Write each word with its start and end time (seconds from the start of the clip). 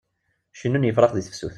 Cennun 0.59 0.87
yefṛax 0.87 1.11
deg 1.13 1.25
tefsut. 1.25 1.49